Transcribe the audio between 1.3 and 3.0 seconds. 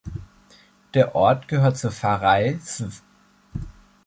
gehört zur Pfarrei Św.